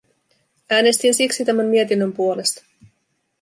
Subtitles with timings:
[0.69, 2.63] Äänestin siksi tämän mietinnön puolesta.